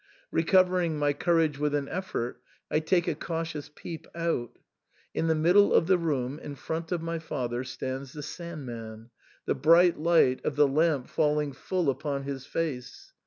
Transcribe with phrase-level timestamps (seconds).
[0.31, 4.57] Recover ing my courage with an effort, I take a cautious peep out
[5.13, 9.11] In the middle of the room in front of my father stands the Sand man,
[9.45, 13.13] the bright light of the lamp fall ing full upon his face.